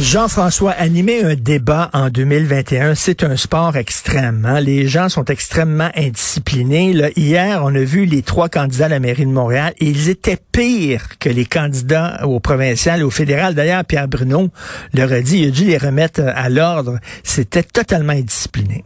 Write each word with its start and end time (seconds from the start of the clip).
Jean-François, 0.00 0.70
animer 0.70 1.24
un 1.24 1.34
débat 1.34 1.90
en 1.92 2.08
2021, 2.08 2.94
c'est 2.94 3.24
un 3.24 3.36
sport 3.36 3.76
extrême. 3.76 4.46
Hein? 4.46 4.60
Les 4.60 4.86
gens 4.86 5.08
sont 5.08 5.24
extrêmement 5.24 5.90
indisciplinés. 5.96 6.92
Là, 6.92 7.08
hier, 7.16 7.62
on 7.64 7.74
a 7.74 7.84
vu 7.84 8.04
les 8.04 8.22
trois 8.22 8.48
candidats 8.48 8.86
à 8.86 8.88
la 8.88 9.00
mairie 9.00 9.26
de 9.26 9.30
Montréal 9.30 9.72
et 9.80 9.86
ils 9.86 10.08
étaient 10.08 10.38
pires 10.52 11.18
que 11.18 11.28
les 11.28 11.44
candidats 11.44 12.24
au 12.26 12.38
provincial 12.38 13.00
et 13.00 13.02
au 13.02 13.10
fédéral. 13.10 13.54
D'ailleurs, 13.54 13.84
Pierre 13.84 14.06
Bruno 14.06 14.48
leur 14.94 15.12
a 15.12 15.20
dit, 15.20 15.40
il 15.40 15.48
a 15.48 15.50
dû 15.50 15.64
les 15.64 15.78
remettre 15.78 16.22
à 16.22 16.48
l'ordre. 16.48 16.98
C'était 17.24 17.64
totalement 17.64 18.12
indiscipliné. 18.12 18.84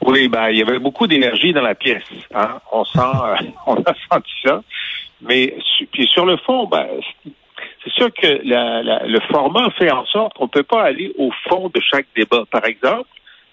Oui, 0.00 0.28
ben, 0.28 0.48
il 0.48 0.58
y 0.58 0.62
avait 0.62 0.78
beaucoup 0.78 1.06
d'énergie 1.06 1.52
dans 1.52 1.62
la 1.62 1.74
pièce. 1.74 2.04
Hein? 2.34 2.58
On 2.72 2.84
sent, 2.86 2.98
euh, 3.02 3.36
on 3.66 3.74
a 3.74 3.94
senti 4.10 4.32
ça. 4.44 4.62
Mais 5.22 5.54
puis 5.92 6.06
sur 6.06 6.24
le 6.24 6.38
fond, 6.38 6.66
ben, 6.66 6.86
c'est 7.82 7.92
sûr 7.92 8.12
que 8.12 8.40
le 8.42 9.20
format 9.30 9.70
fait 9.78 9.90
en 9.90 10.04
sorte 10.06 10.34
qu'on 10.34 10.44
ne 10.44 10.50
peut 10.50 10.62
pas 10.62 10.82
aller 10.82 11.12
au 11.16 11.30
fond 11.48 11.70
de 11.72 11.80
chaque 11.80 12.06
débat. 12.14 12.44
Par 12.50 12.64
exemple, 12.66 13.08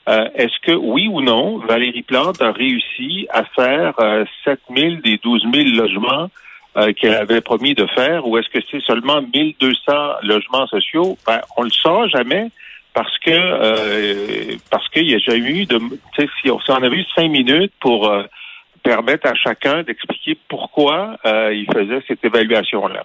euh, 0.10 0.28
est-ce 0.36 0.60
que 0.62 0.72
oui 0.72 1.08
ou 1.10 1.22
non, 1.22 1.58
Valérie 1.60 2.02
Plante 2.02 2.42
a 2.42 2.52
réussi 2.52 3.28
à 3.30 3.44
faire 3.44 3.94
euh, 4.00 4.26
7 4.46 4.60
000 4.76 4.96
des 5.04 5.18
12 5.18 5.46
000 5.54 5.70
logements 5.76 6.30
euh, 6.78 6.94
qu'elle 6.94 7.16
avait 7.16 7.42
promis 7.42 7.74
de 7.74 7.86
faire, 7.88 8.28
ou 8.28 8.38
est-ce 8.38 8.50
que 8.50 8.60
c'est 8.70 8.82
seulement 8.82 9.22
1200 9.22 9.92
logements 10.24 10.68
sociaux? 10.68 11.18
Ben, 11.26 11.42
on 11.58 11.64
le 11.64 11.72
saura 11.72 12.08
jamais 12.08 12.52
parce 12.94 13.18
que 13.20 13.32
euh, 13.32 14.56
parce 14.70 14.88
qu'il 14.90 15.10
y 15.10 15.16
a 15.16 15.20
jamais 15.20 15.50
eu 15.50 15.66
de 15.66 15.80
si 16.42 16.52
on, 16.52 16.60
si 16.60 16.72
on 16.72 16.76
avait 16.76 16.98
eu 16.98 17.06
cinq 17.16 17.30
minutes 17.30 17.74
pour 17.80 18.08
euh, 18.08 18.24
permettre 18.84 19.28
à 19.28 19.34
chacun 19.36 19.84
d'expliquer 19.84 20.38
pourquoi 20.48 21.18
il 21.26 21.66
faisait 21.74 22.02
cette 22.08 22.24
évaluation 22.24 22.88
là. 22.88 23.04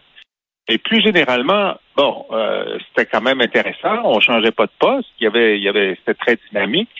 Et 0.69 0.79
plus 0.79 1.03
généralement, 1.03 1.75
bon, 1.97 2.27
euh, 2.31 2.79
c'était 2.89 3.07
quand 3.07 3.21
même 3.21 3.41
intéressant. 3.41 4.03
On 4.05 4.21
changeait 4.21 4.53
pas 4.53 4.67
de 4.67 4.73
poste. 4.79 5.09
Il 5.21 5.25
y 5.25 5.27
avait, 5.27 5.59
il 5.59 5.63
y 5.63 5.69
avait, 5.69 5.97
c'était 5.97 6.15
très 6.15 6.39
dynamique. 6.49 6.91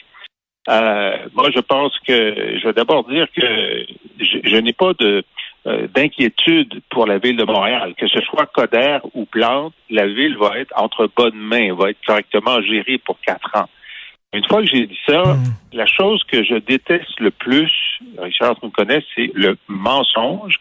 Euh, 0.69 1.17
moi, 1.33 1.49
je 1.53 1.59
pense 1.59 1.97
que 2.05 2.57
je 2.59 2.67
vais 2.67 2.73
d'abord 2.73 3.03
dire 3.05 3.27
que 3.35 3.85
je, 4.19 4.57
n'ai 4.57 4.73
pas 4.73 4.93
de 4.99 5.23
euh, 5.65 5.87
d'inquiétude 5.93 6.81
pour 6.89 7.05
la 7.05 7.17
ville 7.17 7.37
de 7.37 7.43
Montréal. 7.43 7.93
Que 7.97 8.07
ce 8.07 8.21
soit 8.21 8.45
Coder 8.47 8.99
ou 9.13 9.25
Plante, 9.25 9.73
la 9.89 10.07
ville 10.07 10.37
va 10.37 10.57
être 10.59 10.73
entre 10.75 11.09
bonnes 11.15 11.35
mains, 11.35 11.73
va 11.73 11.89
être 11.89 12.05
correctement 12.05 12.61
gérée 12.61 12.97
pour 12.97 13.19
quatre 13.21 13.49
ans. 13.55 13.69
Une 14.33 14.43
fois 14.45 14.61
que 14.61 14.67
j'ai 14.67 14.87
dit 14.87 14.99
ça, 15.05 15.21
hmm. 15.21 15.43
la 15.73 15.85
chose 15.85 16.23
que 16.25 16.43
je 16.43 16.55
déteste 16.55 17.19
le 17.19 17.31
plus, 17.31 17.71
Richard 18.17 18.55
me 18.63 18.69
connaît, 18.69 19.03
c'est 19.15 19.31
le 19.35 19.57
mensonge. 19.67 20.55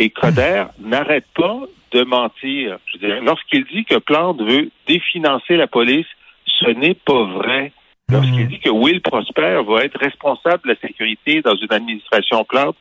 Et 0.00 0.08
Coder 0.08 0.64
n'arrête 0.78 1.26
pas 1.34 1.60
de 1.92 2.04
mentir. 2.04 2.78
Lorsqu'il 3.22 3.64
dit 3.66 3.84
que 3.84 3.98
Plante 3.98 4.40
veut 4.40 4.70
définancer 4.88 5.58
la 5.58 5.66
police, 5.66 6.06
ce 6.46 6.70
n'est 6.70 6.94
pas 6.94 7.24
vrai. 7.24 7.72
Lorsqu'il 8.08 8.46
hmm. 8.46 8.48
dit 8.48 8.60
que 8.60 8.70
Will 8.70 9.02
Prosper 9.02 9.60
va 9.68 9.84
être 9.84 9.98
responsable 10.00 10.62
de 10.64 10.68
la 10.68 10.80
sécurité 10.80 11.42
dans 11.42 11.54
une 11.54 11.70
administration 11.70 12.44
Plante, 12.44 12.76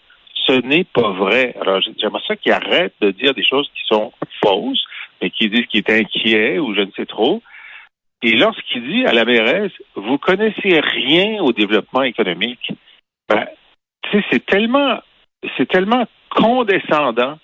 ce 0.47 0.53
n'est 0.53 0.85
pas 0.85 1.11
vrai. 1.11 1.57
Alors, 1.59 1.81
j'aimerais 1.81 2.23
ça 2.25 2.37
qu'il 2.37 2.53
arrête 2.53 2.93
de 3.01 3.11
dire 3.11 3.33
des 3.33 3.43
choses 3.43 3.69
qui 3.75 3.81
sont 3.85 4.13
fausses, 4.41 4.85
mais 5.21 5.29
qu'il 5.29 5.51
dise 5.51 5.65
qu'il 5.65 5.83
est 5.85 5.99
inquiet 5.99 6.57
ou 6.57 6.73
je 6.73 6.81
ne 6.81 6.91
sais 6.95 7.05
trop. 7.05 7.43
Et 8.23 8.31
lorsqu'il 8.37 8.87
dit 8.87 9.05
à 9.05 9.11
la 9.11 9.25
mairesse, 9.25 9.73
vous 9.95 10.17
connaissez 10.17 10.79
rien 10.79 11.41
au 11.41 11.51
développement 11.51 12.03
économique, 12.03 12.71
ben, 13.27 13.45
c'est 14.31 14.45
tellement, 14.45 14.99
c'est 15.57 15.67
tellement 15.67 16.05
condescendant 16.29 17.37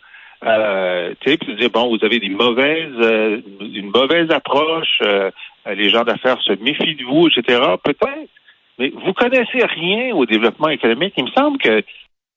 euh, 0.43 1.13
tu 1.21 1.31
sais, 1.31 1.55
dire 1.55 1.69
bon, 1.71 1.89
vous 1.89 2.05
avez 2.05 2.19
des 2.19 2.29
mauvaises, 2.29 2.93
euh, 2.99 3.41
une 3.61 3.89
mauvaise 3.89 4.29
approche, 4.31 4.99
euh, 5.01 5.31
les 5.65 5.89
gens 5.89 6.03
d'affaires 6.03 6.39
se 6.41 6.53
méfient 6.61 6.95
de 6.95 7.03
vous, 7.03 7.27
etc. 7.27 7.59
Peut-être, 7.83 8.29
mais 8.77 8.89
vous 8.89 9.13
connaissez 9.13 9.65
rien 9.65 10.13
au 10.13 10.25
développement 10.25 10.69
économique. 10.69 11.13
Il 11.17 11.25
me 11.25 11.31
semble 11.31 11.57
que 11.57 11.83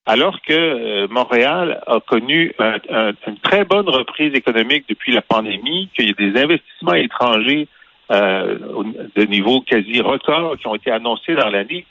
alors 0.06 0.40
que 0.40 0.54
euh, 0.54 1.08
Montréal 1.10 1.82
a 1.86 2.00
connu 2.00 2.54
une 2.58 3.38
très 3.42 3.64
bonne 3.64 3.88
reprise 3.90 4.34
économique 4.34 4.86
depuis 4.88 5.12
la 5.12 5.20
pandémie, 5.20 5.90
qu'il 5.94 6.08
y 6.08 6.10
a 6.10 6.14
des 6.14 6.40
investissements 6.40 6.94
étrangers 6.94 7.68
de 8.10 9.24
niveau 9.26 9.60
quasi 9.60 10.00
record 10.00 10.56
qui 10.56 10.66
ont 10.66 10.74
été 10.74 10.90
annoncés 10.90 11.34
dans 11.34 11.50
l'année, 11.50 11.84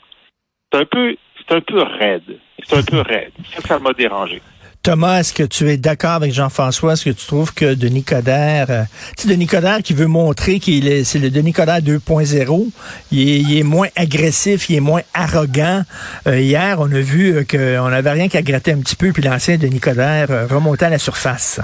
c'est 0.72 0.80
un 0.80 0.84
peu, 0.84 1.16
c'est 1.48 1.54
un 1.54 1.60
peu 1.60 1.82
raide. 1.82 2.38
C'est 2.66 2.76
un 2.76 2.82
peu 2.82 3.00
raide. 3.00 3.32
Ça, 3.66 3.78
m'a 3.78 3.92
dérangé. 3.92 4.42
Thomas, 4.82 5.20
est-ce 5.20 5.32
que 5.32 5.42
tu 5.42 5.68
es 5.68 5.76
d'accord 5.76 6.12
avec 6.12 6.32
Jean-François? 6.32 6.92
Est-ce 6.92 7.04
que 7.04 7.10
tu 7.10 7.26
trouves 7.26 7.52
que 7.52 7.74
Denis 7.74 8.04
Coderre, 8.04 8.70
euh, 8.70 8.82
tu 9.18 9.26
Denis 9.26 9.46
Coderre 9.46 9.82
qui 9.82 9.92
veut 9.92 10.06
montrer 10.06 10.60
qu'il 10.60 10.86
est, 10.88 11.04
c'est 11.04 11.18
le 11.18 11.30
Denis 11.30 11.52
Coderre 11.52 11.80
2.0, 11.80 12.70
il 13.10 13.58
est, 13.58 13.62
moins 13.64 13.88
agressif, 13.96 14.70
il 14.70 14.76
est 14.76 14.80
moins 14.80 15.02
arrogant. 15.14 15.82
Euh, 16.26 16.40
hier, 16.40 16.76
on 16.78 16.90
a 16.92 17.00
vu 17.00 17.34
euh, 17.34 17.44
qu'on 17.44 17.88
n'avait 17.88 18.12
rien 18.12 18.28
qu'à 18.28 18.40
gratter 18.40 18.72
un 18.72 18.78
petit 18.78 18.96
peu, 18.96 19.12
puis 19.12 19.22
l'ancien 19.22 19.56
Denis 19.56 19.80
Coderre 19.80 20.48
remontait 20.48 20.86
à 20.86 20.90
la 20.90 20.98
surface. 20.98 21.60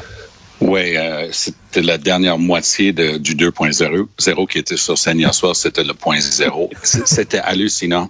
Oui, 0.61 0.97
c'était 1.33 1.83
la 1.83 1.99
dernière 1.99 2.39
moitié 2.39 2.93
du 2.93 3.35
2.0 3.35 4.49
qui 4.49 4.59
était 4.59 4.77
sur 4.77 4.97
scène 4.97 5.19
hier 5.19 5.35
soir, 5.35 5.55
c'était 5.55 5.85
le 5.85 5.95
point 5.95 6.21
zéro. 6.21 6.71
C'était 6.83 7.39
hallucinant. 7.39 8.09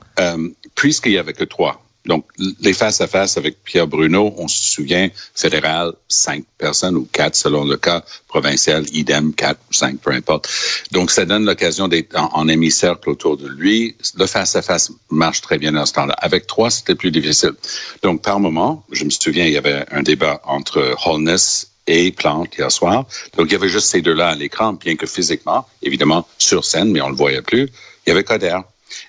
puisqu'il 0.75 1.13
y 1.13 1.19
avait 1.19 1.33
que 1.33 1.45
trois 1.45 1.85
donc, 2.07 2.27
les 2.61 2.75
face-à-face 2.75 3.39
avec 3.39 3.65
Pierre 3.65 3.87
Bruno, 3.87 4.35
on 4.37 4.47
se 4.47 4.63
souvient, 4.63 5.09
fédéral, 5.35 5.93
cinq 6.07 6.45
personnes 6.59 6.97
ou 6.97 7.09
quatre 7.11 7.35
selon 7.35 7.65
le 7.65 7.79
cas, 7.79 8.05
provincial, 8.29 8.85
idem, 8.93 9.33
quatre 9.33 9.61
ou 9.71 9.73
cinq, 9.73 9.99
peu 10.01 10.11
importe. 10.11 10.51
Donc, 10.93 11.11
ça 11.11 11.25
donne 11.25 11.47
l'occasion 11.47 11.89
d'être 11.89 12.15
en, 12.15 12.47
hémicercle 12.47 13.09
autour 13.09 13.39
de 13.39 13.49
lui. 13.49 13.97
Le 14.17 14.27
face-à-face 14.27 14.93
marche 15.11 15.41
très 15.41 15.57
bien 15.57 15.73
dans 15.73 15.87
ce 15.87 15.95
temps-là. 15.95 16.15
Avec 16.19 16.47
trois, 16.47 16.71
c'était 16.71 16.95
plus 16.95 17.11
difficile. 17.11 17.55
Donc, 18.03 18.21
par 18.21 18.39
moment, 18.39 18.85
je 18.93 19.05
me 19.05 19.11
souviens, 19.11 19.47
il 19.47 19.53
y 19.53 19.59
avait 19.59 19.87
un 19.91 20.03
débat 20.03 20.43
entre 20.45 20.95
Holness 21.07 21.71
et 21.87 22.13
Plante 22.13 22.57
hier 22.57 22.71
soir. 22.71 23.07
Donc, 23.37 23.47
il 23.49 23.53
y 23.53 23.57
avait 23.57 23.69
juste 23.69 23.89
ces 23.89 24.03
deux-là 24.03 24.29
à 24.29 24.35
l'écran, 24.35 24.73
bien 24.73 24.97
que 24.97 25.07
physiquement, 25.07 25.67
évidemment, 25.83 26.27
sur 26.39 26.65
scène, 26.65 26.91
mais 26.91 27.01
on 27.01 27.09
le 27.09 27.17
voyait 27.17 27.43
plus. 27.43 27.71
Il 28.07 28.11
y 28.11 28.13
avait 28.13 28.25
Coder. 28.25 28.59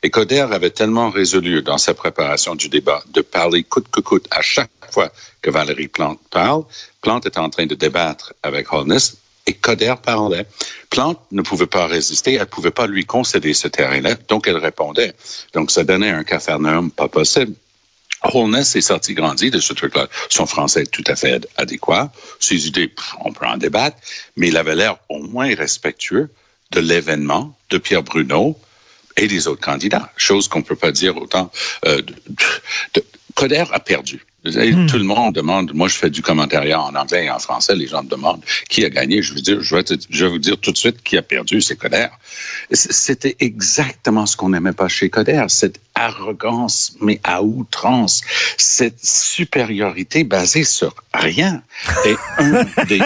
Et 0.04 0.10
Coder 0.10 0.48
avait 0.52 0.72
tellement 0.72 1.10
résolu 1.10 1.62
dans 1.62 1.78
sa 1.78 1.94
préparation 1.94 2.56
du 2.56 2.70
débat 2.70 3.04
de 3.12 3.22
parler 3.22 3.64
coûte 3.64 3.88
que 3.92 4.02
coûte 4.02 4.28
à 4.32 4.42
chaque 4.42 4.72
fois 4.90 5.12
que 5.42 5.50
Valérie 5.50 5.88
Plante 5.88 6.20
parle. 6.32 6.64
Plante 7.02 7.26
était 7.26 7.40
en 7.40 7.50
train 7.50 7.66
de 7.66 7.76
débattre 7.76 8.34
avec 8.42 8.72
Holness 8.74 9.18
et 9.46 9.54
Coder 9.54 9.96
parlait. 10.02 10.46
Plante 10.90 11.20
ne 11.32 11.42
pouvait 11.42 11.68
pas 11.68 11.86
résister, 11.88 12.34
elle 12.34 12.42
ne 12.42 12.46
pouvait 12.46 12.72
pas 12.72 12.88
lui 12.88 13.06
concéder 13.06 13.54
ce 13.54 13.68
terrain-là, 13.68 14.16
donc 14.28 14.48
elle 14.48 14.58
répondait. 14.58 15.14
Donc 15.54 15.72
ça 15.72 15.84
donnait 15.84 16.10
un 16.10 16.24
cafarnaum 16.24 16.90
pas 16.90 17.08
possible. 17.08 17.54
Holness 18.24 18.76
est 18.76 18.82
sorti 18.82 19.14
grandi 19.14 19.52
de 19.52 19.60
ce 19.60 19.74
truc-là. 19.74 20.08
Son 20.30 20.46
français 20.46 20.84
est 20.84 20.92
tout 20.92 21.04
à 21.08 21.16
fait 21.16 21.48
adéquat. 21.58 22.12
Ses 22.40 22.68
idées, 22.68 22.92
on 23.24 23.32
peut 23.32 23.46
en 23.46 23.58
débattre, 23.58 23.98
mais 24.36 24.48
il 24.48 24.58
avait 24.58 24.76
l'air 24.76 24.98
au 25.10 25.20
moins 25.20 25.54
respectueux 25.54 26.30
de 26.72 26.80
l'événement 26.80 27.58
de 27.70 27.78
Pierre 27.78 28.04
Bruno, 28.04 28.58
et 29.18 29.28
des 29.28 29.48
autres 29.48 29.62
candidats, 29.62 30.12
chose 30.18 30.48
qu'on 30.48 30.60
ne 30.60 30.64
peut 30.64 30.76
pas 30.76 30.92
dire 30.92 31.18
autant. 31.18 31.52
Euh, 31.86 32.02
de, 32.02 33.04
Coder 33.34 33.66
a 33.72 33.80
perdu. 33.80 34.26
Hmm. 34.46 34.86
Tout 34.86 34.98
le 34.98 35.04
monde 35.04 35.34
demande, 35.34 35.74
moi 35.74 35.88
je 35.88 35.96
fais 35.96 36.12
du 36.12 36.22
commentariat 36.22 36.80
en 36.80 36.94
anglais 36.94 37.26
et 37.26 37.32
en 37.32 37.40
français, 37.40 37.76
les 37.76 37.88
gens 37.88 38.04
me 38.04 38.10
demandent 38.10 38.44
qui 38.70 38.86
a 38.86 38.90
gagné. 38.92 39.24
Je 39.24 39.34
veux 39.34 39.42
dire, 39.42 39.60
je 39.62 39.76
vais, 39.76 39.84
je 40.08 40.26
vais 40.26 40.32
vous 40.32 40.38
dire 40.38 40.58
tout 40.60 40.72
de 40.72 40.78
suite 40.78 41.02
qui 41.02 41.18
a 41.18 41.24
perdu, 41.24 41.62
c'est 41.62 41.76
Coder. 41.76 42.08
C'était 42.72 43.36
exactement 43.40 44.28
ce 44.28 44.38
qu'on 44.38 44.50
n'aimait 44.50 44.74
pas 44.74 44.88
chez 44.88 45.10
Coder, 45.10 45.46
cette 45.48 45.80
arrogance, 45.96 46.96
mais 47.02 47.20
à 47.24 47.42
outrance, 47.42 48.22
cette 48.58 49.04
supériorité 49.04 50.24
basée 50.24 50.64
sur 50.64 50.94
rien. 51.12 51.64
Et 52.06 52.16
un 52.38 52.66
des, 52.88 53.02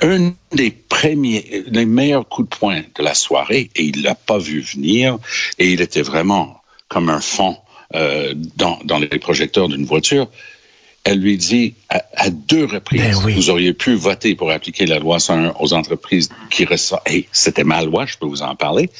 un 0.00 0.32
des 0.52 0.70
premiers, 0.70 1.64
les 1.66 1.84
meilleurs 1.84 2.26
coups 2.26 2.48
de 2.48 2.56
poing 2.56 2.80
de 2.94 3.02
la 3.02 3.14
soirée, 3.14 3.70
et 3.76 3.84
il 3.84 4.02
l'a 4.02 4.14
pas 4.14 4.38
vu 4.38 4.60
venir, 4.60 5.18
et 5.58 5.70
il 5.70 5.82
était 5.82 6.02
vraiment 6.02 6.62
comme 6.88 7.10
un 7.10 7.20
fond 7.20 7.58
euh, 7.94 8.34
dans, 8.56 8.78
dans 8.84 8.98
les 8.98 9.18
projecteurs 9.18 9.68
d'une 9.68 9.84
voiture, 9.84 10.28
elle 11.04 11.18
lui 11.18 11.38
dit 11.38 11.74
à, 11.88 12.28
deux 12.30 12.66
reprises, 12.66 13.00
ben 13.00 13.34
vous 13.34 13.48
auriez 13.48 13.72
pu 13.72 13.94
voter 13.94 14.34
pour 14.34 14.50
appliquer 14.50 14.84
la 14.86 14.98
loi 14.98 15.18
101 15.18 15.54
aux 15.58 15.72
entreprises 15.72 16.28
qui 16.50 16.66
ressortent. 16.66 17.08
Hey, 17.08 17.26
c'était 17.32 17.64
ma 17.64 17.82
loi, 17.82 18.04
je 18.04 18.18
peux 18.18 18.26
vous 18.26 18.42
en 18.42 18.54
parler. 18.54 18.90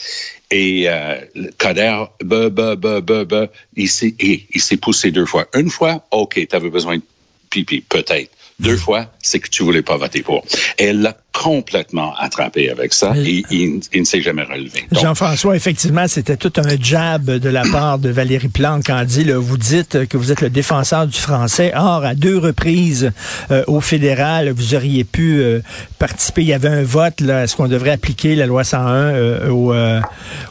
Et 0.50 0.84
euh, 0.88 1.20
Coder, 1.58 2.04
bah, 2.24 2.48
bah, 2.48 2.74
bah, 2.76 3.00
bah, 3.00 3.24
bah, 3.24 3.46
il 3.76 3.88
s'est 3.88 4.76
poussé 4.80 5.10
deux 5.10 5.26
fois. 5.26 5.46
Une 5.54 5.70
fois, 5.70 6.06
OK, 6.10 6.34
tu 6.48 6.56
avais 6.56 6.70
besoin 6.70 6.96
de 6.96 7.02
pipi, 7.50 7.82
peut-être. 7.82 8.30
Deux 8.60 8.76
fois, 8.76 9.06
c'est 9.22 9.40
que 9.40 9.48
tu 9.48 9.62
voulais 9.62 9.82
pas 9.82 9.96
voter 9.96 10.22
pour. 10.22 10.44
Elle 10.78 11.00
l'a 11.00 11.16
complètement 11.32 12.14
attrapé 12.18 12.70
avec 12.70 12.92
ça 12.92 13.14
et 13.16 13.42
il, 13.50 13.80
ne 13.94 14.04
s'est 14.04 14.20
jamais 14.20 14.42
relevé. 14.42 14.84
Jean-François, 14.92 15.56
effectivement, 15.56 16.06
c'était 16.08 16.36
tout 16.36 16.52
un 16.56 16.76
jab 16.80 17.24
de 17.24 17.48
la 17.48 17.62
part 17.62 17.98
de 17.98 18.10
Valérie 18.10 18.48
Plante 18.48 18.82
quand 18.84 19.02
dit, 19.04 19.24
là, 19.24 19.38
vous 19.38 19.56
dites 19.56 20.06
que 20.06 20.16
vous 20.16 20.32
êtes 20.32 20.40
le 20.40 20.50
défenseur 20.50 21.06
du 21.06 21.18
français. 21.18 21.72
Or, 21.74 22.04
à 22.04 22.14
deux 22.14 22.36
reprises 22.36 23.12
euh, 23.50 23.64
au 23.68 23.80
fédéral, 23.80 24.50
vous 24.50 24.74
auriez 24.74 25.04
pu 25.04 25.40
euh, 25.40 25.60
participer. 25.98 26.42
Il 26.42 26.48
y 26.48 26.52
avait 26.52 26.68
un 26.68 26.82
vote, 26.82 27.20
là, 27.20 27.44
est-ce 27.44 27.56
qu'on 27.56 27.68
devrait 27.68 27.92
appliquer 27.92 28.34
la 28.34 28.46
loi 28.46 28.64
101 28.64 28.92
euh, 28.92 29.50
aux, 29.50 29.74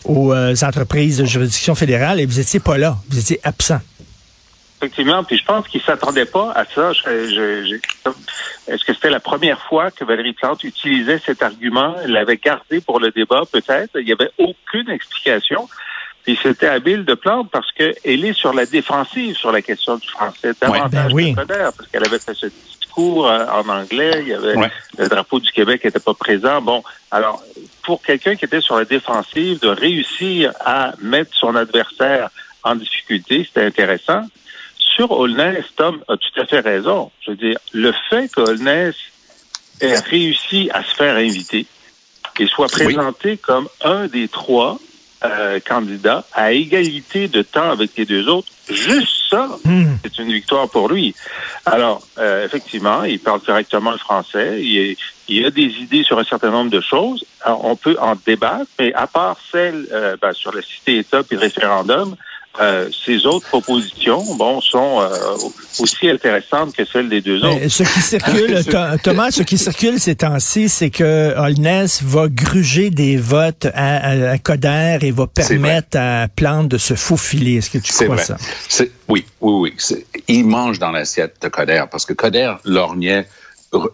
aux 0.06 0.64
entreprises 0.64 1.18
de 1.18 1.26
juridiction 1.26 1.76
fédérale 1.76 2.20
et 2.20 2.26
vous 2.26 2.40
étiez 2.40 2.60
pas 2.60 2.78
là, 2.78 2.98
vous 3.10 3.20
étiez 3.20 3.40
absent. 3.44 3.80
Effectivement, 4.81 5.26
puis 5.26 5.38
je 5.38 5.44
pense 5.44 5.68
qu'il 5.68 5.81
s'attendait 5.81 6.26
pas 6.26 6.54
à 6.56 6.64
ça. 6.64 6.92
Est-ce 6.92 8.86
que 8.86 8.94
c'était 8.94 9.10
la 9.10 9.20
première 9.20 9.60
fois 9.60 9.92
que 9.92 10.06
Valérie 10.06 10.31
Plante 10.31 10.64
utilisait 10.64 11.20
cet 11.26 11.44
argument? 11.44 11.96
Elle 12.02 12.12
l'avait 12.12 12.38
gardé 12.38 12.80
pour 12.80 13.02
le 13.02 13.12
débat, 13.12 13.42
peut-être? 13.52 14.00
Il 14.00 14.06
n'y 14.06 14.14
avait 14.14 14.31
aucune 14.38 14.90
explication. 14.90 15.68
Puis 16.24 16.40
c'était 16.42 16.68
habile 16.68 17.04
de 17.04 17.14
Plante 17.14 17.52
parce 17.52 17.70
qu'elle 17.74 17.98
est 18.06 18.34
sur 18.34 18.54
la 18.54 18.66
défensive 18.66 19.36
sur 19.36 19.52
la 19.52 19.62
question 19.62 19.98
du 19.98 20.08
français, 20.08 20.54
davantage 20.62 21.14
ouais, 21.14 21.34
ben 21.34 21.46
parce 21.48 21.88
qu'elle 21.92 22.06
avait 22.06 22.20
fait 22.20 22.34
ce 22.34 22.46
discours 22.46 23.28
euh, 23.28 23.46
en 23.48 23.68
anglais. 23.68 24.20
Il 24.22 24.30
y 24.30 24.34
avait 24.34 24.56
le 24.98 25.08
drapeau 25.10 25.42
du 25.42 25.52
Québec 25.52 25.81
qui 25.81 25.88
n'était 25.88 26.00
pas 26.00 26.14
présent. 26.14 26.62
Bon, 26.62 26.84
alors 27.12 27.44
pour 27.84 28.02
quelqu'un 28.02 28.36
qui 28.36 28.46
était 28.46 28.62
sur 28.62 28.78
la 28.78 28.86
défensive, 28.86 29.60
de 29.60 29.68
réussir 29.68 30.54
à 30.64 30.94
mettre 31.02 31.31
son 31.36 31.56
adversaire 31.56 32.30
en 32.64 32.76
difficulté, 32.76 33.44
c'était 33.46 33.66
intéressant 33.66 34.22
sur 35.00 35.12
Holness, 35.12 35.63
Tom 35.78 36.04
a 36.10 36.18
tout 36.18 36.42
à 36.42 36.46
fait 36.46 36.60
raison? 36.60 37.10
Je 37.22 37.31
veux 37.31 37.38
dire, 37.38 37.57
le 37.72 37.94
fait 38.10 38.30
que 38.30 38.42
Holness 38.42 38.96
ait 39.80 39.98
réussi 39.98 40.69
à 40.74 40.84
se 40.84 40.94
faire 40.94 41.16
inviter 41.16 41.66
et 42.38 42.48
soit 42.48 42.68
présenté 42.68 43.38
comme 43.38 43.69
un 43.81 44.07
des 44.07 44.28
trois 44.28 44.78
euh, 45.24 45.62
candidats 45.66 46.25
à 46.34 46.51
égalité 46.51 47.30
de 47.30 47.42
temps 47.44 47.72
avec 47.72 47.92
les 47.96 48.06
deux 48.06 48.28
autres, 48.28 48.50
juste 48.69 49.30
ça, 49.30 49.48
hmm. 49.63 49.96
c'est 50.04 50.19
une 50.19 50.34
victoire 50.34 50.69
pour 50.69 50.90
lui. 50.90 51.16
Alors, 51.66 52.02
euh, 52.18 52.45
effectivement, 52.45 53.06
il 53.06 53.19
parle 53.19 53.40
correctement 53.40 53.92
le 53.92 53.98
français. 53.98 54.62
Il, 54.62 54.98
il, 55.30 55.45
a 55.45 55.52
des 55.52 55.63
idées 55.80 56.04
sur 56.04 56.19
un 56.19 56.25
certain 56.25 56.50
nombre 56.50 56.72
de 56.72 56.81
choses. 56.81 57.24
Alors, 57.42 57.63
on 57.63 57.78
peut 57.78 57.95
en 58.02 58.16
débattre, 58.25 58.69
mais 58.78 58.94
à 58.94 59.07
part 59.07 59.38
celle 59.50 59.88
euh, 59.94 60.18
ben, 60.22 60.34
sur 60.34 60.54
la 60.54 60.62
cité-État 60.62 61.22
et 61.31 61.36
le 61.36 61.40
référendum, 61.40 62.18
euh, 62.60 62.90
ces 63.06 63.26
autres 63.26 63.48
propositions, 63.48 64.36
bon, 64.36 64.60
sont 64.60 65.00
euh, 65.00 65.10
aussi 65.80 66.10
intéressantes 66.10 66.76
que 66.76 66.84
celles 66.84 67.08
des 67.08 67.22
deux 67.22 67.42
autres. 67.46 67.70
ce 67.70 67.84
qui 67.84 68.02
circule, 68.02 68.62
Thomas, 69.04 69.32
ce 69.32 69.44
qui 69.44 69.58
circule 69.58 69.98
ces 69.98 70.16
temps-ci, 70.16 70.68
c'est 70.68 70.90
que 70.90 71.38
Holness 71.38 72.04
va 72.04 72.28
gruger 72.28 72.90
des 72.90 73.16
votes 73.16 73.68
à, 73.74 74.32
à, 74.32 74.38
Coder 74.40 74.98
et 75.02 75.12
va 75.12 75.28
permettre 75.28 75.98
à 75.98 76.28
Plante 76.28 76.68
de 76.68 76.78
se 76.78 76.96
faufiler. 76.96 77.56
Est-ce 77.56 77.70
que 77.70 77.78
tu 77.78 77.94
crois 77.94 78.16
vrai. 78.16 78.26
ça? 78.26 78.36
Oui, 79.08 79.26
oui, 79.40 79.72
oui. 79.90 80.04
Il 80.28 80.46
mange 80.46 80.80
dans 80.80 80.92
l'assiette 80.92 81.38
de 81.42 81.48
Coder 81.48 81.86
parce 81.90 82.06
que 82.06 82.14
Coder 82.14 82.56
lorgnait 82.66 83.26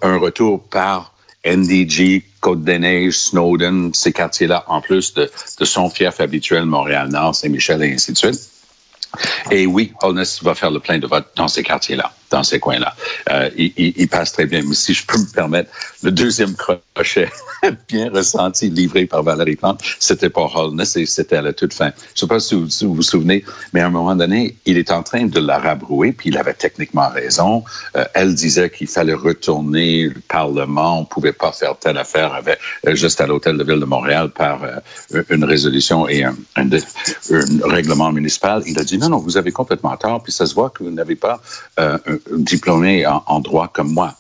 un 0.02 0.18
retour 0.18 0.64
par 0.64 1.14
NDG, 1.46 2.24
Côte-des-Neiges, 2.42 3.20
Snowden, 3.20 3.94
ces 3.94 4.12
quartiers-là, 4.12 4.64
en 4.68 4.82
plus 4.82 5.14
de, 5.14 5.30
de 5.60 5.66
son 5.66 5.90
fief 5.90 6.20
habituel, 6.20 6.66
Montréal-Nord, 6.66 7.36
Saint-Michel 7.36 7.84
et 7.84 7.94
ainsi 7.94 8.12
de 8.12 8.18
suite. 8.18 8.55
Et 9.52 9.66
oui, 9.66 9.94
Holness 10.02 10.44
va 10.44 10.56
faire 10.56 10.72
le 10.72 10.80
plein 10.80 10.98
de 10.98 11.08
votes 11.08 11.32
dans 11.36 11.48
ces 11.48 11.64
quartiers-là, 11.64 12.12
dans 12.32 12.44
ces 12.44 12.60
coins-là. 12.60 12.94
Euh, 13.32 13.50
il, 13.58 13.74
il, 13.78 14.08
passe 14.08 14.34
très 14.34 14.46
bien. 14.46 14.62
Mais 14.68 14.76
si 14.76 14.94
je 14.94 15.06
peux 15.06 15.18
me 15.18 15.32
permettre, 15.32 15.70
le 16.04 16.12
deuxième 16.12 16.56
crochet 16.56 17.30
bien 17.88 18.10
ressenti, 18.12 18.70
livré 18.70 19.06
par 19.06 19.24
Valérie 19.24 19.56
Plante, 19.56 19.82
c'était 20.00 20.30
pour 20.30 20.56
Holness 20.56 20.96
et 20.98 21.06
c'était 21.06 21.38
à 21.38 21.42
la 21.42 21.54
toute 21.54 21.74
fin. 21.74 21.92
Je 22.14 22.22
sais 22.22 22.28
pas 22.28 22.40
si 22.40 22.56
vous, 22.56 22.94
vous, 22.94 23.02
souvenez, 23.02 23.44
mais 23.74 23.82
à 23.82 23.88
un 23.88 23.90
moment 23.90 24.16
donné, 24.16 24.56
il 24.66 24.78
est 24.78 24.92
en 24.92 25.04
train 25.04 25.26
de 25.26 25.40
la 25.40 25.58
rabrouer, 25.58 26.12
puis 26.12 26.30
il 26.30 26.38
avait 26.38 26.54
techniquement 26.54 27.10
raison. 27.10 27.64
Euh, 27.96 28.06
elle 28.14 28.36
disait 28.36 28.70
qu'il 28.70 28.88
fallait 28.88 29.14
retourner 29.14 30.10
le 30.10 30.22
Parlement, 30.28 31.00
on 31.00 31.06
pouvait 31.06 31.34
pas 31.34 31.52
faire 31.52 31.78
telle 31.78 31.98
affaire 31.98 32.34
avec, 32.34 32.60
euh, 32.88 32.96
juste 32.96 33.22
à 33.22 33.28
l'Hôtel 33.28 33.58
de 33.58 33.64
Ville 33.64 33.80
de 33.80 33.86
Montréal 33.86 34.30
par 34.30 34.64
euh, 34.64 35.24
une 35.30 35.44
résolution 35.44 36.08
et 36.08 36.24
un, 36.24 36.36
un, 36.56 36.70
un, 36.70 37.68
règlement 37.70 38.12
municipal. 38.12 38.64
Il 38.66 38.80
a 38.80 38.84
dit 38.84 38.98
non, 38.98 39.10
non, 39.10 39.18
vous 39.18 39.38
avez 39.38 39.52
complètement 39.52 39.96
tort, 39.98 40.22
puis 40.24 40.32
ça 40.32 40.46
se 40.46 40.54
voit 40.54 40.70
que 40.70 40.84
vous 40.84 40.92
n'avez 40.92 41.16
pas 41.16 41.42
un 41.78 42.00
diplômé 42.32 43.06
en, 43.06 43.40
droit 43.40 43.68
comme 43.68 43.92
moi. 43.92 44.16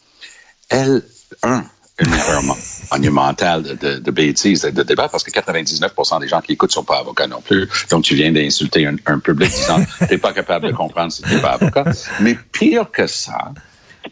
Elle, 0.70 1.04
un, 1.44 1.64
une 2.00 2.14
erreur 2.14 2.42
monumentale 2.92 3.64
de, 3.64 4.00
de, 4.00 4.12
bêtises 4.12 4.62
de 4.62 4.84
débat 4.84 5.10
parce 5.10 5.24
que 5.24 5.32
99% 5.32 6.20
des 6.20 6.28
gens 6.28 6.42
qui 6.42 6.54
écoutent 6.54 6.72
sont 6.72 6.84
pas 6.84 7.00
avocats 7.00 7.28
non 7.28 7.42
plus. 7.42 7.68
Donc, 7.90 8.04
tu 8.04 8.16
viens 8.16 8.32
d'insulter 8.32 8.86
un, 8.86 8.96
un, 9.06 9.20
public 9.20 9.50
disant 9.50 9.80
t'es 10.08 10.18
pas 10.18 10.34
capable 10.34 10.68
de 10.68 10.74
comprendre 10.74 11.12
si 11.12 11.22
t'es 11.22 11.40
pas 11.40 11.54
avocat. 11.54 11.86
Mais 12.20 12.38
pire 12.52 12.92
que 12.92 13.08
ça, 13.08 13.54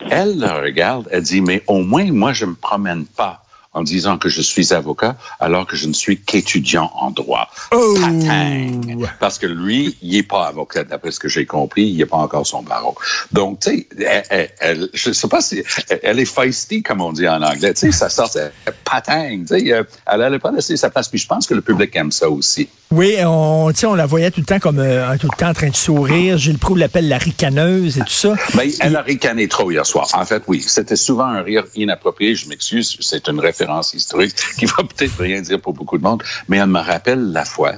elle 0.09 0.39
le 0.39 0.47
regarde, 0.47 1.07
elle 1.11 1.23
dit, 1.23 1.41
mais 1.41 1.63
au 1.67 1.79
moins, 1.79 2.11
moi, 2.11 2.33
je 2.33 2.45
me 2.45 2.55
promène 2.55 3.05
pas 3.05 3.42
en 3.73 3.83
disant 3.83 4.17
que 4.17 4.29
je 4.29 4.41
suis 4.41 4.73
avocat 4.73 5.15
alors 5.39 5.65
que 5.65 5.75
je 5.75 5.87
ne 5.87 5.93
suis 5.93 6.19
qu'étudiant 6.19 6.91
en 6.95 7.11
droit. 7.11 7.49
Oh. 7.71 7.95
Parce 9.19 9.39
que 9.39 9.47
lui, 9.47 9.97
il 10.01 10.11
n'est 10.11 10.23
pas 10.23 10.47
avocat, 10.47 10.83
d'après 10.83 11.11
ce 11.11 11.19
que 11.19 11.29
j'ai 11.29 11.45
compris, 11.45 11.83
il 11.83 11.97
n'a 11.97 12.05
pas 12.05 12.17
encore 12.17 12.45
son 12.45 12.61
barreau. 12.61 12.95
Donc, 13.31 13.59
tu 13.61 13.87
sais, 13.97 14.25
elle, 14.29 14.49
elle, 14.59 14.89
je 14.93 15.11
sais 15.11 15.27
pas 15.27 15.41
si 15.41 15.63
elle 16.03 16.19
est 16.19 16.25
feisty, 16.25 16.83
comme 16.83 17.01
on 17.01 17.11
dit 17.11 17.27
en 17.27 17.41
anglais. 17.41 17.73
Tu 17.73 17.81
sais, 17.81 17.91
ça 17.91 18.09
sort 18.09 18.29
patang. 18.83 19.39
Tu 19.41 19.47
sais, 19.47 19.85
elle 20.05 20.19
n'allait 20.19 20.39
pas 20.39 20.51
laisser 20.51 20.77
sa 20.77 20.89
place. 20.89 21.09
Puis 21.09 21.19
je 21.19 21.27
pense 21.27 21.47
que 21.47 21.53
le 21.53 21.61
public 21.61 21.95
aime 21.95 22.11
ça 22.11 22.29
aussi. 22.29 22.69
Oui, 22.91 23.15
on, 23.25 23.71
on 23.85 23.95
la 23.95 24.05
voyait 24.05 24.29
tout 24.29 24.39
le 24.39 24.45
temps 24.45 24.59
comme 24.59 24.77
euh, 24.77 25.17
tout 25.17 25.27
le 25.31 25.37
temps 25.37 25.49
en 25.49 25.53
train 25.53 25.69
de 25.69 25.75
sourire. 25.75 26.37
Gilles 26.37 26.59
Proulx 26.59 26.79
l'appelle 26.79 27.07
la 27.07 27.17
ricaneuse 27.17 27.97
et 27.97 28.01
tout 28.01 28.09
ça. 28.09 28.35
Mais 28.55 28.67
ben, 28.67 28.73
elle 28.81 28.95
a 28.95 29.01
ricané 29.01 29.47
trop 29.47 29.71
hier 29.71 29.85
soir. 29.85 30.07
En 30.13 30.25
fait, 30.25 30.43
oui, 30.47 30.61
c'était 30.61 30.95
souvent 30.95 31.25
un 31.25 31.41
rire 31.41 31.63
inapproprié. 31.75 32.35
Je 32.35 32.47
m'excuse, 32.47 32.97
c'est 32.99 33.27
une 33.27 33.39
référence 33.39 33.62
historique 33.93 34.35
qui 34.57 34.65
va 34.65 34.83
peut-être 34.83 35.19
rien 35.19 35.41
dire 35.41 35.59
pour 35.59 35.73
beaucoup 35.73 35.97
de 35.97 36.03
monde, 36.03 36.23
mais 36.47 36.57
elle 36.57 36.67
me 36.67 36.79
rappelle 36.79 37.31
la 37.31 37.45
fois 37.45 37.73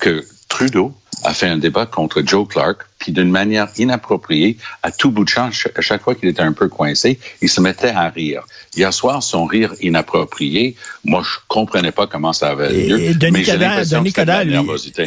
que 0.00 0.24
Trudeau 0.48 0.94
a 1.24 1.34
fait 1.34 1.46
un 1.46 1.58
débat 1.58 1.86
contre 1.86 2.22
Joe 2.24 2.46
Clark, 2.48 2.86
puis 2.98 3.12
d'une 3.12 3.30
manière 3.30 3.68
inappropriée, 3.76 4.56
à 4.82 4.90
tout 4.90 5.10
bout 5.10 5.24
de 5.24 5.28
champ, 5.28 5.50
à 5.76 5.80
chaque 5.80 6.02
fois 6.02 6.14
qu'il 6.14 6.28
était 6.28 6.42
un 6.42 6.52
peu 6.52 6.68
coincé, 6.68 7.18
il 7.40 7.48
se 7.48 7.60
mettait 7.60 7.90
à 7.90 8.08
rire. 8.08 8.42
Hier 8.76 8.92
soir, 8.92 9.22
son 9.22 9.46
rire 9.46 9.72
inapproprié, 9.80 10.76
moi, 11.04 11.22
je 11.24 11.38
comprenais 11.48 11.92
pas 11.92 12.06
comment 12.06 12.32
ça 12.32 12.50
avait 12.50 12.72
lieu. 12.72 13.00
Et 13.00 13.14
Denis 13.14 13.44
Coderre, 13.44 13.84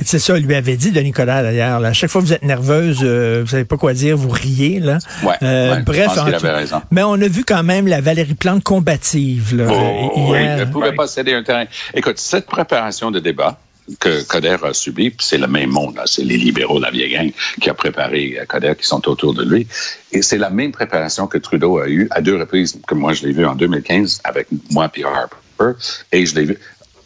c'est 0.06 0.20
ça, 0.20 0.38
il 0.38 0.46
lui 0.46 0.56
avait 0.56 0.78
dit, 0.78 0.92
Denis 0.92 1.12
Coderre, 1.12 1.44
d'ailleurs, 1.44 1.84
à 1.84 1.94
chaque 1.94 2.10
fois 2.10 2.22
que 2.22 2.28
vous 2.28 2.34
êtes 2.34 2.44
nerveuse, 2.44 3.00
euh, 3.04 3.42
vous 3.44 3.50
savez 3.50 3.66
pas 3.66 3.78
quoi 3.78 3.94
dire, 3.94 4.16
vous 4.18 4.30
riez, 4.30 4.80
là. 4.80 4.98
Ouais, 5.24 5.36
euh, 5.44 5.76
bref, 5.82 6.18
avait 6.18 6.50
raison. 6.50 6.82
mais 6.92 7.04
on 7.04 7.14
a 7.14 7.28
vu 7.28 7.44
quand 7.44 7.64
même 7.64 7.88
la 7.88 8.02
Valérie 8.02 8.36
Plante 8.36 8.64
combative, 8.64 9.56
là, 9.56 9.68
oh, 9.70 10.12
hier. 10.16 10.30
Oui, 10.30 10.38
elle 10.38 10.72
pouvait 10.72 10.94
pas 10.94 11.08
céder 11.08 11.34
un 11.34 11.44
terrain. 11.44 11.66
Écoute, 11.94 12.18
cette 12.18 12.46
préparation 12.46 13.12
de 13.12 13.20
débat, 13.20 13.60
que 14.00 14.24
Coder 14.24 14.58
a 14.64 14.74
subi, 14.74 15.14
c'est 15.20 15.38
le 15.38 15.48
même 15.48 15.70
monde, 15.70 16.00
c'est 16.06 16.24
les 16.24 16.38
libéraux 16.38 16.80
la 16.80 16.92
vieille 16.92 17.12
gang 17.12 17.32
qui 17.60 17.70
a 17.70 17.74
préparé 17.74 18.38
euh, 18.40 18.46
Coder, 18.46 18.74
qui 18.78 18.86
sont 18.86 19.08
autour 19.08 19.34
de 19.34 19.44
lui. 19.44 19.68
Et 20.12 20.22
c'est 20.22 20.38
la 20.38 20.50
même 20.50 20.72
préparation 20.72 21.28
que 21.28 21.38
Trudeau 21.38 21.80
a 21.80 21.88
eue 21.88 22.08
à 22.12 22.22
deux 22.22 22.38
reprises, 22.38 22.80
comme 22.88 23.00
moi 23.00 23.14
je 23.14 23.26
l'ai 23.26 23.34
vu 23.34 23.46
en 23.46 23.56
2015 23.56 24.22
avec 24.24 24.48
moi 24.72 24.92
et 24.96 25.04
Harper, 25.04 25.80
et 26.12 26.26
je 26.26 26.36
l'ai 26.36 26.46
vu. 26.46 26.58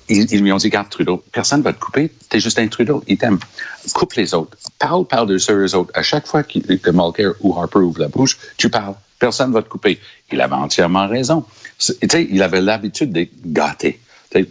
Ils, 0.07 0.41
lui 0.41 0.51
ont 0.51 0.57
dit, 0.57 0.69
garde 0.69 0.89
Trudeau, 0.89 1.23
personne 1.31 1.59
ne 1.59 1.63
va 1.63 1.73
te 1.73 1.79
couper, 1.79 2.11
t'es 2.29 2.39
juste 2.39 2.59
un 2.59 2.67
Trudeau, 2.67 3.03
il 3.07 3.17
t'aime. 3.17 3.39
Coupe 3.93 4.13
les 4.13 4.33
autres. 4.35 4.55
Parle, 4.77 5.05
parle 5.05 5.27
de 5.27 5.37
ceux 5.39 5.75
autres. 5.75 5.91
À 5.95 6.03
chaque 6.03 6.27
fois 6.27 6.43
que 6.43 6.59
Mulcair 6.91 7.33
ou 7.41 7.57
Harper 7.57 7.79
ouvre 7.79 8.01
la 8.01 8.07
bouche, 8.07 8.37
tu 8.57 8.69
parles. 8.69 8.95
Personne 9.17 9.49
ne 9.49 9.53
va 9.55 9.63
te 9.63 9.69
couper. 9.69 9.99
Il 10.31 10.41
avait 10.41 10.53
entièrement 10.53 11.07
raison. 11.07 11.45
il 12.13 12.43
avait 12.43 12.61
l'habitude 12.61 13.11
d'être 13.11 13.31
gâté. 13.45 13.99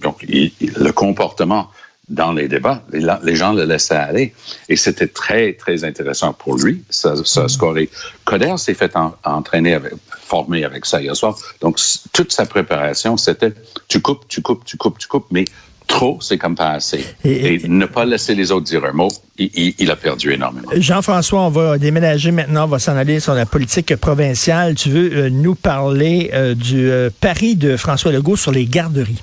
donc, 0.00 0.24
le 0.24 0.90
comportement 0.90 1.68
dans 2.08 2.32
les 2.32 2.48
débats. 2.48 2.82
Les, 2.92 3.36
gens 3.36 3.52
le 3.52 3.64
laissaient 3.64 3.94
aller. 3.94 4.34
Et 4.68 4.76
c'était 4.76 5.06
très, 5.06 5.54
très 5.54 5.84
intéressant 5.84 6.32
pour 6.32 6.56
lui. 6.56 6.84
Ça, 6.90 7.14
ça 7.24 7.44
a 7.44 7.48
scoré. 7.48 7.88
Coder 8.24 8.54
s'est 8.58 8.74
fait 8.74 8.92
entraîner, 9.24 9.74
avec, 9.74 9.94
former 10.10 10.64
avec 10.64 10.86
ça 10.86 11.00
hier 11.00 11.16
soir. 11.16 11.36
Donc, 11.60 11.78
toute 12.12 12.32
sa 12.32 12.46
préparation, 12.46 13.16
c'était 13.16 13.52
tu 13.88 14.00
coupes, 14.00 14.26
tu 14.28 14.42
coupes, 14.42 14.64
tu 14.64 14.76
coupes, 14.76 14.98
tu 14.98 15.08
coupes, 15.08 15.26
mais 15.30 15.44
trop, 15.86 16.18
c'est 16.20 16.38
comme 16.38 16.54
pas 16.54 16.70
assez. 16.70 17.04
Et, 17.24 17.60
ne 17.68 17.86
pas 17.86 18.04
laisser 18.04 18.34
les 18.34 18.50
autres 18.52 18.66
dire 18.66 18.84
un 18.84 18.92
mot, 18.92 19.08
il, 19.38 19.90
a 19.90 19.96
perdu 19.96 20.32
énormément. 20.32 20.68
Jean-François, 20.74 21.40
on 21.42 21.50
va 21.50 21.78
déménager 21.78 22.30
maintenant, 22.30 22.64
on 22.64 22.68
va 22.68 22.78
s'en 22.78 22.96
aller 22.96 23.20
sur 23.20 23.34
la 23.34 23.46
politique 23.46 23.94
provinciale. 23.96 24.74
Tu 24.74 24.90
veux 24.90 25.12
euh, 25.12 25.30
nous 25.30 25.54
parler 25.54 26.30
euh, 26.32 26.54
du 26.54 26.90
euh, 26.90 27.10
pari 27.20 27.56
de 27.56 27.76
François 27.76 28.12
Legault 28.12 28.36
sur 28.36 28.52
les 28.52 28.66
garderies? 28.66 29.22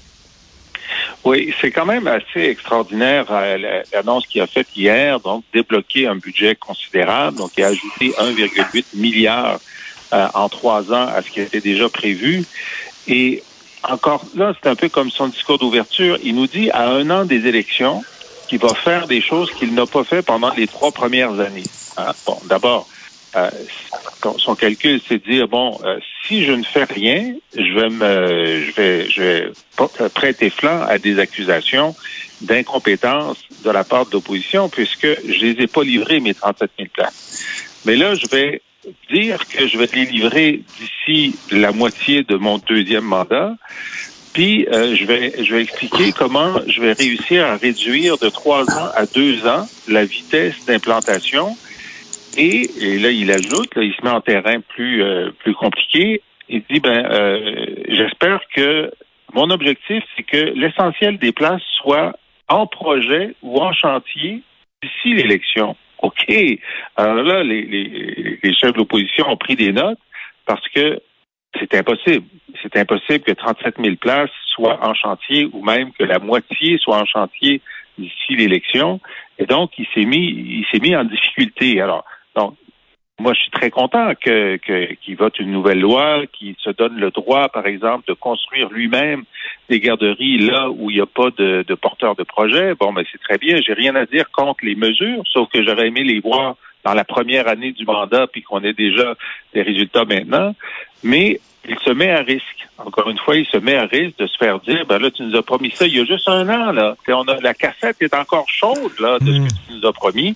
Oui, 1.23 1.53
c'est 1.61 1.69
quand 1.69 1.85
même 1.85 2.07
assez 2.07 2.41
extraordinaire 2.41 3.25
euh, 3.29 3.83
l'annonce 3.93 4.25
qu'il 4.25 4.41
a 4.41 4.47
faite 4.47 4.67
hier, 4.75 5.19
donc 5.19 5.43
débloquer 5.53 6.07
un 6.07 6.15
budget 6.15 6.55
considérable, 6.55 7.37
donc 7.37 7.51
il 7.57 7.63
a 7.63 7.67
ajouté 7.67 8.09
1,8 8.17 8.85
milliard 8.95 9.59
euh, 10.13 10.27
en 10.33 10.49
trois 10.49 10.91
ans 10.91 11.07
à 11.07 11.21
ce 11.21 11.29
qui 11.29 11.41
était 11.41 11.61
déjà 11.61 11.89
prévu. 11.89 12.43
Et 13.07 13.43
encore 13.83 14.25
là, 14.35 14.53
c'est 14.61 14.69
un 14.69 14.75
peu 14.75 14.89
comme 14.89 15.11
son 15.11 15.27
discours 15.27 15.59
d'ouverture. 15.59 16.17
Il 16.23 16.35
nous 16.35 16.47
dit 16.47 16.71
à 16.71 16.89
un 16.89 17.07
an 17.11 17.25
des 17.25 17.45
élections 17.47 18.03
qu'il 18.47 18.59
va 18.59 18.73
faire 18.73 19.07
des 19.07 19.21
choses 19.21 19.51
qu'il 19.51 19.73
n'a 19.75 19.85
pas 19.85 20.03
fait 20.03 20.23
pendant 20.23 20.51
les 20.55 20.67
trois 20.67 20.91
premières 20.91 21.39
années. 21.39 21.63
Hein? 21.97 22.13
Bon, 22.25 22.37
d'abord, 22.49 22.87
euh, 23.35 23.49
son 24.37 24.55
calcul, 24.55 24.99
c'est 25.07 25.25
de 25.25 25.31
dire 25.31 25.47
bon, 25.47 25.79
euh, 25.83 25.99
si 26.27 26.45
je 26.45 26.51
ne 26.51 26.63
fais 26.63 26.83
rien, 26.83 27.33
je 27.55 27.73
vais 27.73 27.89
me, 27.89 28.63
je 28.65 28.71
vais, 28.73 29.09
je 29.09 29.21
vais 29.21 29.51
prêter 30.13 30.49
flanc 30.49 30.81
à 30.87 30.97
des 30.97 31.19
accusations 31.19 31.95
d'incompétence 32.41 33.37
de 33.63 33.69
la 33.69 33.83
part 33.83 34.05
de 34.07 34.13
l'opposition, 34.13 34.69
puisque 34.69 35.07
je 35.07 35.45
les 35.45 35.63
ai 35.63 35.67
pas 35.67 35.83
livrés 35.83 36.19
mes 36.19 36.33
37 36.33 36.71
000 36.77 36.89
places. 36.93 37.43
Mais 37.85 37.95
là, 37.95 38.15
je 38.15 38.27
vais 38.27 38.61
dire 39.11 39.39
que 39.47 39.67
je 39.67 39.77
vais 39.77 39.87
les 39.93 40.05
livrer 40.05 40.61
d'ici 40.79 41.35
la 41.51 41.71
moitié 41.71 42.23
de 42.23 42.35
mon 42.35 42.57
deuxième 42.57 43.03
mandat. 43.03 43.55
Puis 44.33 44.65
euh, 44.67 44.95
je 44.95 45.05
vais 45.05 45.43
je 45.43 45.53
vais 45.53 45.61
expliquer 45.61 46.13
comment 46.13 46.53
je 46.65 46.81
vais 46.81 46.93
réussir 46.93 47.45
à 47.45 47.57
réduire 47.57 48.17
de 48.17 48.29
trois 48.29 48.63
ans 48.63 48.89
à 48.95 49.05
deux 49.05 49.45
ans 49.45 49.67
la 49.87 50.05
vitesse 50.05 50.55
d'implantation. 50.65 51.55
Et, 52.37 52.67
et, 52.81 52.99
là, 52.99 53.11
il 53.11 53.29
ajoute, 53.31 53.75
là, 53.75 53.83
il 53.83 53.93
se 53.93 54.01
met 54.03 54.09
en 54.09 54.21
terrain 54.21 54.59
plus 54.61 55.03
euh, 55.03 55.31
plus 55.39 55.53
compliqué. 55.53 56.21
Il 56.49 56.63
dit 56.69 56.79
ben 56.79 57.05
euh, 57.05 57.65
j'espère 57.89 58.41
que 58.55 58.91
mon 59.33 59.49
objectif, 59.49 60.03
c'est 60.15 60.23
que 60.23 60.53
l'essentiel 60.55 61.17
des 61.17 61.31
places 61.31 61.61
soit 61.81 62.17
en 62.47 62.67
projet 62.67 63.35
ou 63.41 63.57
en 63.59 63.71
chantier 63.73 64.41
d'ici 64.81 65.13
l'élection. 65.13 65.75
OK. 66.01 66.33
Alors 66.95 67.15
là, 67.15 67.43
les, 67.43 67.61
les, 67.61 68.39
les 68.41 68.53
chefs 68.53 68.73
de 68.73 68.77
l'opposition 68.77 69.29
ont 69.29 69.37
pris 69.37 69.55
des 69.55 69.71
notes 69.71 69.99
parce 70.45 70.67
que 70.69 70.99
c'est 71.59 71.73
impossible. 71.75 72.25
C'est 72.61 72.75
impossible 72.77 73.23
que 73.23 73.31
37 73.31 73.75
000 73.83 73.95
places 73.97 74.29
soient 74.47 74.79
en 74.87 74.93
chantier 74.93 75.47
ou 75.51 75.63
même 75.63 75.91
que 75.93 76.03
la 76.03 76.19
moitié 76.19 76.77
soit 76.77 76.97
en 76.97 77.05
chantier 77.05 77.61
d'ici 77.97 78.35
l'élection. 78.35 78.99
Et 79.37 79.45
donc, 79.45 79.71
il 79.77 79.85
s'est 79.93 80.05
mis, 80.05 80.27
il 80.27 80.65
s'est 80.71 80.79
mis 80.79 80.95
en 80.95 81.03
difficulté. 81.03 81.81
Alors, 81.81 82.05
donc, 82.35 82.55
moi, 83.21 83.33
je 83.33 83.41
suis 83.41 83.51
très 83.51 83.69
content 83.69 84.13
que, 84.19 84.57
qu'il 84.95 85.15
vote 85.15 85.37
une 85.37 85.51
nouvelle 85.51 85.79
loi 85.79 86.23
qui 86.33 86.55
se 86.59 86.71
donne 86.71 86.95
le 86.95 87.11
droit, 87.11 87.49
par 87.49 87.67
exemple, 87.67 88.05
de 88.07 88.13
construire 88.13 88.69
lui-même 88.69 89.25
des 89.69 89.79
garderies 89.79 90.39
là 90.39 90.71
où 90.71 90.89
il 90.89 90.95
n'y 90.95 91.01
a 91.01 91.05
pas 91.05 91.29
de, 91.37 91.75
porteurs 91.75 92.15
de 92.15 92.23
projet. 92.23 92.73
Bon, 92.73 92.91
mais 92.91 93.03
c'est 93.11 93.21
très 93.21 93.37
bien. 93.37 93.57
J'ai 93.63 93.73
rien 93.73 93.95
à 93.95 94.07
dire 94.07 94.31
contre 94.31 94.65
les 94.65 94.75
mesures, 94.75 95.21
sauf 95.31 95.49
que 95.49 95.63
j'aurais 95.63 95.89
aimé 95.89 96.03
les 96.03 96.19
voir 96.19 96.55
dans 96.83 96.93
la 96.93 97.03
première 97.03 97.47
année 97.47 97.71
du 97.71 97.85
mandat, 97.85 98.27
puis 98.27 98.41
qu'on 98.41 98.63
ait 98.63 98.73
déjà 98.73 99.15
des 99.53 99.61
résultats 99.61 100.05
maintenant. 100.05 100.55
Mais 101.03 101.39
il 101.67 101.77
se 101.79 101.91
met 101.91 102.09
à 102.09 102.21
risque. 102.21 102.67
Encore 102.77 103.09
une 103.09 103.17
fois, 103.19 103.35
il 103.35 103.45
se 103.45 103.57
met 103.57 103.75
à 103.75 103.85
risque 103.85 104.17
de 104.17 104.25
se 104.25 104.37
faire 104.37 104.59
dire, 104.59 104.85
ben 104.87 104.99
là, 104.99 105.11
tu 105.11 105.23
nous 105.23 105.35
as 105.35 105.43
promis 105.43 105.71
ça 105.71 105.85
il 105.85 105.95
y 105.95 105.99
a 105.99 106.05
juste 106.05 106.27
un 106.27 106.49
an, 106.49 106.71
là. 106.71 106.95
On 107.09 107.27
a, 107.27 107.39
la 107.39 107.53
cassette 107.53 107.97
est 108.01 108.15
encore 108.15 108.49
chaude, 108.49 108.99
là, 108.99 109.19
de 109.19 109.31
ce 109.31 109.39
que 109.39 109.67
tu 109.67 109.73
nous 109.79 109.87
as 109.87 109.93
promis, 109.93 110.35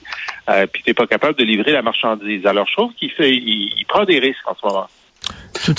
euh, 0.49 0.67
puis 0.67 0.83
tu 0.83 0.89
n'es 0.89 0.93
pas 0.93 1.07
capable 1.07 1.37
de 1.39 1.43
livrer 1.43 1.71
la 1.71 1.81
marchandise. 1.81 2.45
Alors, 2.45 2.67
je 2.67 2.73
trouve 2.73 2.93
qu'il 2.93 3.11
fait, 3.11 3.33
il 3.33 3.85
prend 3.87 4.05
des 4.05 4.19
risques 4.19 4.47
en 4.47 4.55
ce 4.55 4.65
moment 4.67 4.87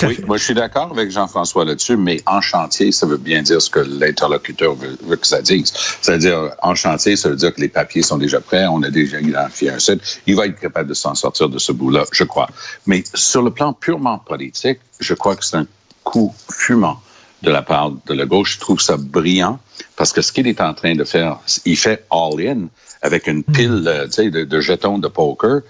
oui, 0.03 0.19
moi 0.25 0.37
je 0.37 0.43
suis 0.43 0.53
d'accord 0.53 0.91
avec 0.91 1.11
Jean-François 1.11 1.65
là-dessus, 1.65 1.97
mais 1.97 2.21
en 2.25 2.41
chantier, 2.41 2.91
ça 2.91 3.05
veut 3.05 3.17
bien 3.17 3.41
dire 3.41 3.61
ce 3.61 3.69
que 3.69 3.79
l'interlocuteur 3.79 4.75
veut, 4.75 5.15
que 5.15 5.27
ça 5.27 5.41
dise. 5.41 5.71
C'est-à-dire, 6.01 6.51
en 6.61 6.75
chantier, 6.75 7.15
ça 7.15 7.29
veut 7.29 7.35
dire 7.35 7.53
que 7.53 7.61
les 7.61 7.69
papiers 7.69 8.01
sont 8.01 8.17
déjà 8.17 8.41
prêts, 8.41 8.65
on 8.67 8.83
a 8.83 8.89
déjà 8.89 9.19
identifié 9.19 9.71
un 9.71 9.79
site. 9.79 10.21
Il 10.25 10.35
va 10.35 10.47
être 10.47 10.59
capable 10.59 10.89
de 10.89 10.93
s'en 10.93 11.15
sortir 11.15 11.49
de 11.49 11.57
ce 11.57 11.71
bout-là, 11.71 12.05
je 12.11 12.23
crois. 12.23 12.49
Mais 12.85 13.03
sur 13.13 13.41
le 13.41 13.51
plan 13.51 13.73
purement 13.73 14.17
politique, 14.17 14.79
je 14.99 15.13
crois 15.13 15.35
que 15.35 15.45
c'est 15.45 15.57
un 15.57 15.67
coup 16.03 16.33
fumant 16.51 17.01
de 17.43 17.51
la 17.51 17.61
part 17.61 17.91
de 17.91 18.13
la 18.13 18.25
gauche. 18.25 18.55
Je 18.55 18.59
trouve 18.59 18.81
ça 18.81 18.97
brillant 18.97 19.59
parce 19.95 20.11
que 20.11 20.21
ce 20.21 20.31
qu'il 20.31 20.47
est 20.47 20.61
en 20.61 20.73
train 20.73 20.95
de 20.95 21.03
faire, 21.03 21.39
il 21.65 21.77
fait 21.77 22.05
all-in 22.11 22.67
avec 23.01 23.27
une 23.27 23.43
pile 23.43 23.83
euh, 23.85 24.07
de, 24.07 24.43
de 24.43 24.59
jetons 24.59 24.97
de 24.97 25.07
poker 25.07 25.61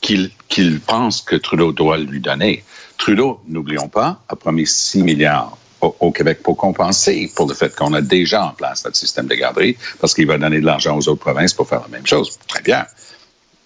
qu'il 0.00 0.30
qu'il 0.48 0.80
pense 0.80 1.20
que 1.22 1.36
Trudeau 1.36 1.72
doit 1.72 1.98
lui 1.98 2.20
donner. 2.20 2.64
Trudeau, 3.02 3.40
n'oublions 3.48 3.88
pas, 3.88 4.22
a 4.28 4.36
promis 4.36 4.64
6 4.64 5.02
milliards 5.02 5.58
au, 5.80 6.12
Québec 6.12 6.38
pour 6.40 6.56
compenser 6.56 7.28
pour 7.34 7.48
le 7.48 7.54
fait 7.54 7.74
qu'on 7.74 7.92
a 7.94 8.00
déjà 8.00 8.44
en 8.44 8.50
place 8.50 8.84
notre 8.84 8.96
système 8.96 9.26
de 9.26 9.34
garderie, 9.34 9.76
parce 10.00 10.14
qu'il 10.14 10.28
va 10.28 10.38
donner 10.38 10.60
de 10.60 10.64
l'argent 10.64 10.96
aux 10.96 11.08
autres 11.08 11.18
provinces 11.18 11.52
pour 11.52 11.68
faire 11.68 11.80
la 11.80 11.88
même 11.88 12.06
chose. 12.06 12.38
Très 12.46 12.62
bien. 12.62 12.86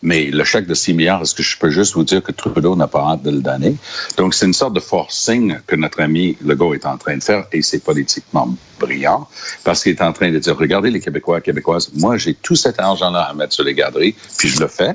Mais 0.00 0.30
le 0.30 0.42
chèque 0.42 0.66
de 0.66 0.72
6 0.72 0.94
milliards, 0.94 1.20
est-ce 1.20 1.34
que 1.34 1.42
je 1.42 1.58
peux 1.58 1.68
juste 1.68 1.92
vous 1.92 2.04
dire 2.04 2.22
que 2.22 2.32
Trudeau 2.32 2.76
n'a 2.76 2.86
pas 2.86 3.10
hâte 3.10 3.24
de 3.24 3.30
le 3.30 3.42
donner? 3.42 3.76
Donc, 4.16 4.32
c'est 4.32 4.46
une 4.46 4.54
sorte 4.54 4.72
de 4.72 4.80
forcing 4.80 5.58
que 5.66 5.76
notre 5.76 6.00
ami 6.00 6.38
Legault 6.42 6.72
est 6.72 6.86
en 6.86 6.96
train 6.96 7.18
de 7.18 7.22
faire 7.22 7.44
et 7.52 7.60
c'est 7.60 7.84
politiquement 7.84 8.48
brillant 8.80 9.28
parce 9.64 9.82
qu'il 9.82 9.92
est 9.92 10.00
en 10.00 10.14
train 10.14 10.32
de 10.32 10.38
dire, 10.38 10.56
regardez 10.56 10.90
les 10.90 11.00
Québécois 11.00 11.42
Québécoises, 11.42 11.90
moi, 11.92 12.16
j'ai 12.16 12.32
tout 12.32 12.56
cet 12.56 12.80
argent-là 12.80 13.24
à 13.24 13.34
mettre 13.34 13.52
sur 13.52 13.64
les 13.64 13.74
garderies, 13.74 14.16
puis 14.38 14.48
je 14.48 14.60
le 14.60 14.68
fais. 14.68 14.94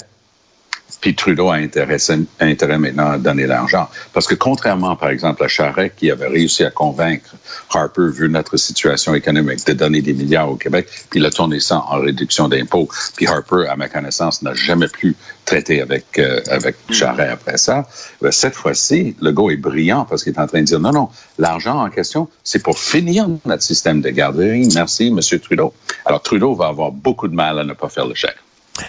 Puis 1.01 1.15
Trudeau 1.15 1.49
a 1.49 1.55
intérêt, 1.55 1.97
intérêt 2.39 2.77
maintenant 2.77 3.11
à 3.11 3.17
donner 3.17 3.47
l'argent. 3.47 3.89
Parce 4.13 4.27
que 4.27 4.35
contrairement, 4.35 4.95
par 4.95 5.09
exemple, 5.09 5.43
à 5.43 5.47
Charest, 5.47 5.95
qui 5.97 6.11
avait 6.11 6.27
réussi 6.27 6.63
à 6.63 6.69
convaincre 6.69 7.35
Harper, 7.73 8.09
vu 8.11 8.29
notre 8.29 8.57
situation 8.57 9.15
économique, 9.15 9.65
de 9.65 9.73
donner 9.73 10.01
des 10.01 10.13
milliards 10.13 10.51
au 10.51 10.55
Québec, 10.55 10.87
puis 11.09 11.19
il 11.19 11.25
a 11.25 11.31
tourné 11.31 11.59
ça 11.59 11.83
en 11.89 11.99
réduction 11.99 12.47
d'impôts. 12.47 12.87
Puis 13.15 13.27
Harper, 13.27 13.65
à 13.67 13.75
ma 13.75 13.89
connaissance, 13.89 14.43
n'a 14.43 14.53
jamais 14.53 14.87
plus 14.87 15.15
traité 15.45 15.81
avec, 15.81 16.05
euh, 16.19 16.39
avec 16.49 16.75
mm. 16.87 16.93
Charest 16.93 17.31
après 17.31 17.57
ça. 17.57 17.87
Ben, 18.21 18.31
cette 18.31 18.55
fois-ci, 18.55 19.15
le 19.21 19.31
gars 19.31 19.51
est 19.51 19.57
brillant 19.57 20.05
parce 20.05 20.23
qu'il 20.23 20.33
est 20.33 20.39
en 20.39 20.47
train 20.47 20.61
de 20.61 20.65
dire 20.65 20.79
non, 20.79 20.91
non, 20.91 21.09
l'argent 21.39 21.83
en 21.83 21.89
question, 21.89 22.29
c'est 22.43 22.61
pour 22.61 22.77
finir 22.77 23.27
notre 23.45 23.63
système 23.63 24.01
de 24.01 24.09
garderie. 24.09 24.69
Merci, 24.75 25.07
M. 25.07 25.39
Trudeau. 25.39 25.73
Alors, 26.05 26.21
Trudeau 26.21 26.53
va 26.53 26.67
avoir 26.67 26.91
beaucoup 26.91 27.27
de 27.27 27.35
mal 27.35 27.57
à 27.57 27.63
ne 27.63 27.73
pas 27.73 27.89
faire 27.89 28.05
le 28.05 28.13
chèque. 28.13 28.37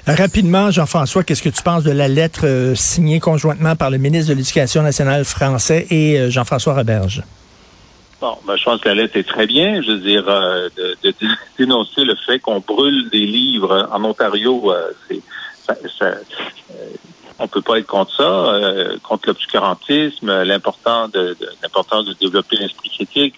Rapidement, 0.06 0.70
Jean-François, 0.70 1.22
qu'est-ce 1.22 1.42
que 1.42 1.48
tu 1.48 1.62
penses 1.62 1.84
de 1.84 1.90
la 1.90 2.08
lettre 2.08 2.46
euh, 2.46 2.74
signée 2.74 3.20
conjointement 3.20 3.76
par 3.76 3.90
le 3.90 3.98
ministre 3.98 4.30
de 4.30 4.36
l'Éducation 4.36 4.82
nationale 4.82 5.24
français 5.24 5.86
et 5.90 6.18
euh, 6.18 6.30
Jean-François 6.30 6.74
Roberge? 6.74 7.22
Bon, 8.20 8.36
ben, 8.46 8.56
je 8.56 8.64
pense 8.64 8.80
que 8.80 8.88
la 8.88 8.94
lettre 8.94 9.16
est 9.16 9.28
très 9.28 9.46
bien. 9.46 9.82
Je 9.82 9.92
veux 9.92 9.98
dire, 9.98 10.24
euh, 10.28 10.68
de, 11.02 11.14
dénoncer 11.58 12.04
le 12.04 12.14
fait 12.26 12.38
qu'on 12.38 12.60
brûle 12.60 13.08
des 13.10 13.26
livres 13.26 13.88
en 13.92 14.04
Ontario, 14.04 14.72
c'est, 15.08 15.20
ça, 15.66 15.74
on 17.38 17.48
peut 17.48 17.62
pas 17.62 17.78
être 17.78 17.86
contre 17.86 18.14
ça, 18.14 18.98
contre 19.02 19.28
l'obscurantisme, 19.28 20.42
l'important 20.42 21.08
de, 21.08 21.36
l'importance 21.62 22.06
de 22.06 22.14
développer 22.14 22.56
l'esprit 22.56 22.90
critique, 22.90 23.34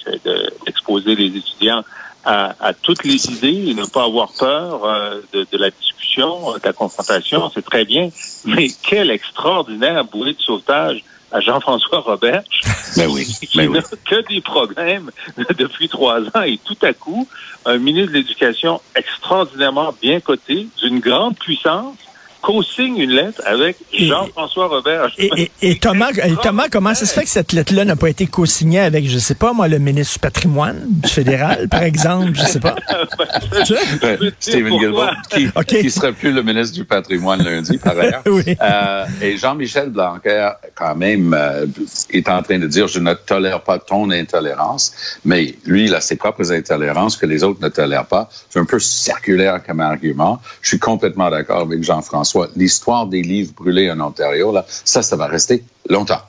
d'exposer 0.66 1.14
les 1.14 1.36
étudiants 1.36 1.82
à, 2.24 2.72
toutes 2.82 3.04
les 3.04 3.30
idées 3.30 3.70
et 3.70 3.74
ne 3.74 3.84
pas 3.84 4.04
avoir 4.04 4.32
peur 4.32 4.84
euh, 4.84 5.20
de, 5.32 5.46
de, 5.50 5.58
la 5.58 5.70
discussion, 5.70 6.54
euh, 6.54 6.58
de 6.58 6.64
la 6.64 6.72
confrontation, 6.72 7.50
c'est 7.52 7.64
très 7.64 7.84
bien. 7.84 8.08
Mais 8.46 8.68
quel 8.82 9.10
extraordinaire 9.10 10.04
bouée 10.04 10.32
de 10.32 10.40
sauvetage 10.40 11.04
à 11.32 11.40
Jean-François 11.40 11.98
Robert, 11.98 12.44
ben 12.96 13.08
oui, 13.10 13.26
qui 13.26 13.58
n'a 13.68 13.82
que 13.82 14.26
des 14.28 14.40
problèmes 14.40 15.10
depuis 15.58 15.88
trois 15.88 16.20
ans 16.20 16.42
et 16.46 16.58
tout 16.64 16.78
à 16.82 16.92
coup, 16.92 17.28
un 17.66 17.78
ministre 17.78 18.12
de 18.12 18.18
l'Éducation 18.18 18.80
extraordinairement 18.94 19.92
bien 20.00 20.20
coté, 20.20 20.68
d'une 20.80 21.00
grande 21.00 21.36
puissance, 21.36 21.96
co-signe 22.44 22.98
une 22.98 23.10
lettre 23.10 23.40
avec 23.46 23.76
Jean-François 23.92 24.66
Robert. 24.66 25.10
Et, 25.18 25.78
Thomas, 25.78 26.10
Thomas, 26.42 26.68
comment 26.70 26.94
ça 26.94 27.06
se 27.06 27.14
fait 27.14 27.24
que 27.24 27.30
cette 27.30 27.52
lettre-là 27.52 27.84
n'a 27.84 27.96
pas 27.96 28.10
été 28.10 28.26
co-signée 28.26 28.80
avec, 28.80 29.08
je 29.08 29.18
sais 29.18 29.34
pas, 29.34 29.52
moi, 29.52 29.66
le 29.66 29.78
ministre 29.78 30.14
du 30.14 30.20
patrimoine 30.20 30.86
fédéral, 31.06 31.68
par 31.68 31.82
exemple, 31.82 32.32
je 32.34 32.42
sais 32.42 32.60
pas? 32.60 32.76
Stephen 34.40 34.78
Guilbeault, 34.78 35.06
qui, 35.30 35.50
qui 35.80 35.90
serait 35.90 36.12
plus 36.12 36.32
le 36.32 36.42
ministre 36.42 36.74
du 36.74 36.84
patrimoine 36.84 37.42
lundi, 37.42 37.78
par 37.78 37.98
ailleurs. 37.98 38.22
euh, 38.26 39.04
et 39.22 39.38
Jean-Michel 39.38 39.88
Blanquer, 39.90 40.50
quand 40.74 40.94
même, 40.94 41.34
euh, 41.34 41.66
est 42.10 42.28
en 42.28 42.42
train 42.42 42.58
de 42.58 42.66
dire, 42.66 42.88
je 42.88 43.00
ne 43.00 43.14
tolère 43.14 43.62
pas 43.62 43.78
ton 43.78 44.10
intolérance, 44.10 45.18
mais 45.24 45.54
lui, 45.64 45.84
il 45.84 45.94
a 45.94 46.00
ses 46.02 46.16
propres 46.16 46.52
intolérances 46.52 47.16
que 47.16 47.26
les 47.26 47.42
autres 47.42 47.60
ne 47.62 47.68
tolèrent 47.68 48.06
pas. 48.06 48.28
C'est 48.50 48.58
un 48.58 48.66
peu 48.66 48.78
circulaire 48.78 49.62
comme 49.64 49.80
argument. 49.80 50.40
Je 50.60 50.68
suis 50.68 50.78
complètement 50.78 51.30
d'accord 51.30 51.62
avec 51.62 51.82
Jean-François 51.82 52.33
l'histoire 52.56 53.06
des 53.06 53.22
livres 53.22 53.52
brûlés 53.56 53.90
en 53.90 54.00
Ontario, 54.00 54.52
là, 54.52 54.64
ça, 54.68 55.02
ça 55.02 55.16
va 55.16 55.26
rester 55.26 55.64
longtemps. 55.88 56.20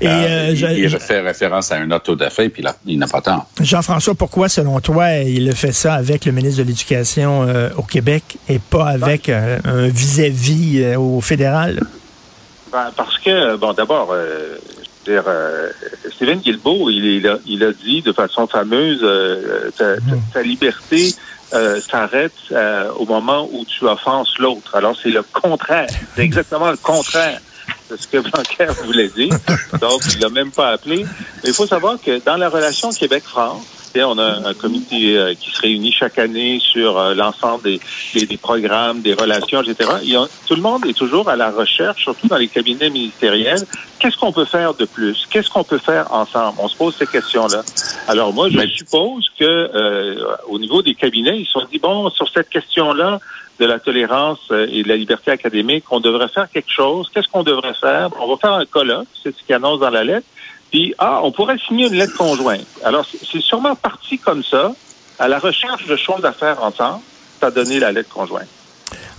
Et 0.00 0.06
euh, 0.06 0.54
euh, 0.62 0.72
il, 0.76 0.98
fait 0.98 1.20
référence 1.20 1.70
à 1.72 1.76
un 1.76 1.90
auto 1.90 2.14
d'affaires, 2.14 2.48
puis 2.50 2.64
il 2.86 2.98
n'a 2.98 3.06
pas 3.06 3.20
tant. 3.20 3.46
Jean-François, 3.60 4.14
pourquoi, 4.14 4.48
selon 4.48 4.80
toi, 4.80 5.12
il 5.18 5.48
a 5.50 5.54
fait 5.54 5.72
ça 5.72 5.94
avec 5.94 6.24
le 6.24 6.32
ministre 6.32 6.62
de 6.62 6.68
l'Éducation 6.68 7.42
euh, 7.42 7.68
au 7.76 7.82
Québec 7.82 8.38
et 8.48 8.58
pas 8.58 8.88
avec 8.88 9.28
un 9.28 9.88
vis-à-vis 9.88 10.96
au 10.96 11.20
fédéral? 11.20 11.80
Ben, 12.72 12.90
parce 12.96 13.18
que, 13.18 13.56
bon, 13.56 13.72
d'abord, 13.72 14.14
Stephen 15.04 16.38
Guilbeault, 16.40 16.88
il, 16.90 17.26
a, 17.26 17.72
dit 17.72 18.02
de 18.02 18.12
façon 18.12 18.46
fameuse, 18.46 19.04
ta, 19.76 19.96
ta, 20.32 20.42
liberté 20.42 21.14
euh, 21.54 21.80
s'arrête 21.80 22.32
euh, 22.52 22.90
au 22.96 23.06
moment 23.06 23.48
où 23.52 23.64
tu 23.64 23.84
offenses 23.84 24.38
l'autre. 24.38 24.74
Alors, 24.74 24.96
c'est 25.00 25.10
le 25.10 25.22
contraire. 25.22 25.88
C'est 26.14 26.22
exactement 26.22 26.70
le 26.70 26.76
contraire 26.76 27.40
c'est 27.88 28.00
ce 28.00 28.08
que 28.08 28.18
Blanquer 28.18 28.66
voulait 28.84 29.08
dire. 29.08 29.36
Donc, 29.80 30.02
il 30.14 30.20
l'a 30.20 30.28
même 30.28 30.50
pas 30.50 30.70
appelé. 30.70 31.04
Mais 31.42 31.50
il 31.50 31.52
faut 31.52 31.66
savoir 31.66 32.00
que 32.00 32.18
dans 32.24 32.36
la 32.36 32.48
relation 32.48 32.90
Québec-France, 32.90 33.64
on 34.02 34.18
a 34.18 34.48
un 34.48 34.54
comité 34.54 35.16
euh, 35.16 35.34
qui 35.34 35.50
se 35.50 35.60
réunit 35.60 35.92
chaque 35.92 36.18
année 36.18 36.58
sur 36.60 36.98
euh, 36.98 37.14
l'ensemble 37.14 37.62
des, 37.62 38.26
des, 38.26 38.36
programmes, 38.36 39.02
des 39.02 39.14
relations, 39.14 39.62
etc. 39.62 39.90
tout 40.46 40.54
le 40.54 40.62
monde 40.62 40.84
est 40.86 40.94
toujours 40.94 41.28
à 41.28 41.36
la 41.36 41.50
recherche, 41.50 42.02
surtout 42.02 42.26
dans 42.26 42.36
les 42.36 42.48
cabinets 42.48 42.90
ministériels. 42.90 43.62
Qu'est-ce 43.98 44.16
qu'on 44.16 44.32
peut 44.32 44.44
faire 44.44 44.74
de 44.74 44.84
plus? 44.84 45.26
Qu'est-ce 45.30 45.50
qu'on 45.50 45.64
peut 45.64 45.78
faire 45.78 46.12
ensemble? 46.12 46.58
On 46.58 46.68
se 46.68 46.76
pose 46.76 46.96
ces 46.96 47.06
questions-là. 47.06 47.62
Alors 48.08 48.32
moi, 48.32 48.48
je 48.48 48.66
suppose 48.66 49.28
que 49.38 49.44
euh, 49.44 50.16
au 50.48 50.58
niveau 50.58 50.82
des 50.82 50.94
cabinets, 50.94 51.38
ils 51.38 51.46
se 51.46 51.52
sont 51.52 51.66
dit, 51.70 51.78
bon, 51.78 52.10
sur 52.10 52.28
cette 52.28 52.48
question-là, 52.48 53.20
de 53.60 53.66
la 53.66 53.78
tolérance 53.78 54.40
et 54.50 54.82
de 54.82 54.88
la 54.88 54.96
liberté 54.96 55.30
académique, 55.30 55.84
on 55.90 56.00
devrait 56.00 56.26
faire 56.26 56.50
quelque 56.50 56.72
chose. 56.72 57.08
Qu'est-ce 57.14 57.28
qu'on 57.28 57.44
devrait 57.44 57.74
faire? 57.74 58.08
On 58.20 58.26
va 58.26 58.36
faire 58.36 58.54
un 58.54 58.64
colloque, 58.64 59.06
c'est 59.22 59.32
ce 59.32 59.44
qui 59.44 59.52
annonce 59.52 59.78
dans 59.78 59.90
la 59.90 60.02
lettre. 60.02 60.26
Puis, 60.74 60.92
ah, 60.98 61.20
on 61.22 61.30
pourrait 61.30 61.56
signer 61.68 61.86
une 61.86 61.94
lettre 61.94 62.16
conjointe. 62.16 62.66
Alors, 62.82 63.06
c'est 63.06 63.40
sûrement 63.40 63.76
parti 63.76 64.18
comme 64.18 64.42
ça, 64.42 64.72
à 65.20 65.28
la 65.28 65.38
recherche 65.38 65.86
de 65.86 65.94
choses 65.94 66.24
à 66.24 66.32
faire 66.32 66.64
ensemble, 66.64 66.98
ça 67.38 67.46
a 67.46 67.50
donné 67.52 67.78
la 67.78 67.92
lettre 67.92 68.08
conjointe. 68.08 68.48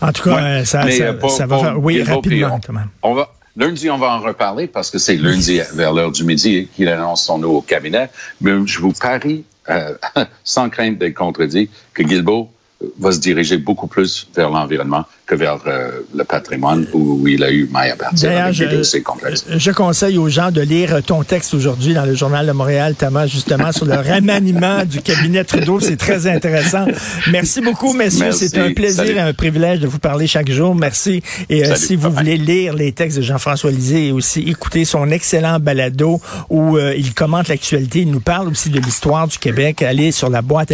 En 0.02 0.12
tout 0.12 0.24
cas, 0.24 0.66
ça, 0.66 0.82
ça, 0.92 1.46
va 1.46 1.58
faire... 1.58 1.80
Oui, 1.82 2.04
rapidement, 2.04 2.60
on, 3.02 3.14
va, 3.14 3.32
Lundi, 3.56 3.90
on 3.90 3.98
va 3.98 4.08
en 4.08 4.20
reparler 4.20 4.68
parce 4.68 4.92
que 4.92 4.98
c'est 4.98 5.16
lundi 5.16 5.62
vers 5.74 5.94
l'heure 5.94 6.12
du 6.12 6.26
midi 6.26 6.68
qu'il 6.76 6.90
annonce 6.90 7.24
son 7.24 7.38
nouveau 7.38 7.62
cabinet. 7.62 8.10
Mais 8.42 8.52
je 8.66 8.82
vous 8.82 8.92
parie, 8.92 9.46
euh, 9.70 9.96
sans 10.44 10.70
crainte 10.70 10.98
d'être 10.98 11.16
contredit, 11.16 11.70
que 11.94 12.04
Guilbeault 12.04 12.52
va 13.00 13.12
se 13.12 13.20
diriger 13.20 13.58
beaucoup 13.58 13.88
plus 13.88 14.28
vers 14.36 14.50
l'environnement 14.50 15.06
que 15.26 15.36
vers 15.36 15.60
euh, 15.66 16.02
le 16.14 16.24
patrimoine 16.24 16.86
où, 16.94 17.28
il 17.28 17.44
a 17.44 17.52
eu 17.52 17.68
maille 17.72 17.92
à 17.92 17.96
partir 17.96 18.30
je, 18.52 19.58
je 19.58 19.72
conseille 19.72 20.18
aux 20.18 20.30
gens 20.30 20.52
de 20.52 20.62
lire 20.62 21.02
ton 21.04 21.24
texte 21.24 21.54
aujourd'hui 21.54 21.94
dans 21.94 22.06
le 22.06 22.14
Journal 22.14 22.46
de 22.46 22.52
Montréal, 22.52 22.96
Thomas, 22.96 23.26
justement, 23.28 23.72
sur 23.72 23.86
le 23.86 23.96
remaniement 23.96 24.84
du 24.86 25.02
cabinet 25.02 25.44
Trudeau. 25.44 25.80
C'est 25.80 25.98
très 25.98 26.28
intéressant. 26.28 26.86
Merci 27.32 27.62
beaucoup, 27.62 27.94
messieurs. 27.94 28.32
C'est 28.32 28.58
un 28.58 28.74
plaisir 28.74 29.06
et 29.06 29.20
un 29.20 29.34
privilège 29.34 29.80
de 29.80 29.88
vous 29.88 30.00
parler 30.00 30.28
chaque 30.28 30.52
jour. 30.52 30.76
Merci. 30.76 31.24
Et 31.50 31.66
euh, 31.66 31.76
si 31.76 31.96
vous 31.96 32.12
voulez 32.12 32.38
lire 32.38 32.74
les 32.74 32.92
textes 32.92 33.18
de 33.18 33.24
Jean-François 33.24 33.72
Lisée 33.72 34.08
et 34.08 34.12
aussi 34.12 34.42
écouter 34.42 34.86
son 34.86 35.10
excellent 35.10 35.60
balado 35.60 36.22
où 36.50 36.78
euh, 36.78 36.94
il 36.96 37.14
commente 37.14 37.48
l'actualité, 37.48 38.02
il 38.02 38.12
nous 38.12 38.20
parle 38.20 38.48
aussi 38.50 38.70
de 38.70 38.80
l'histoire 38.80 39.28
du 39.28 39.38
Québec, 39.38 39.82
allez 39.82 40.12
sur 40.12 40.30
la 40.30 40.42
boîte 40.42 40.72